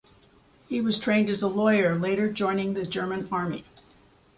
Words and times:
He 0.67 0.81
was 0.81 0.97
trained 0.97 1.29
as 1.29 1.43
a 1.43 1.47
lawyer, 1.47 1.93
later 1.95 2.27
joining 2.27 2.73
the 2.73 2.87
German 2.87 3.27
Army. 3.31 3.65